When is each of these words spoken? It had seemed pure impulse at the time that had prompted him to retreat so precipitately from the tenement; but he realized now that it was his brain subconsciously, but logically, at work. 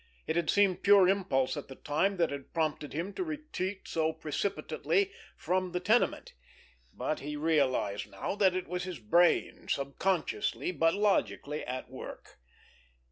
It 0.25 0.35
had 0.35 0.49
seemed 0.49 0.81
pure 0.81 1.07
impulse 1.07 1.55
at 1.55 1.67
the 1.67 1.75
time 1.75 2.17
that 2.17 2.31
had 2.31 2.55
prompted 2.55 2.91
him 2.91 3.13
to 3.13 3.23
retreat 3.23 3.87
so 3.87 4.11
precipitately 4.11 5.11
from 5.37 5.73
the 5.73 5.79
tenement; 5.79 6.33
but 6.91 7.19
he 7.19 7.35
realized 7.35 8.09
now 8.09 8.33
that 8.37 8.55
it 8.55 8.67
was 8.67 8.83
his 8.85 8.97
brain 8.97 9.67
subconsciously, 9.69 10.71
but 10.71 10.95
logically, 10.95 11.63
at 11.63 11.87
work. 11.87 12.39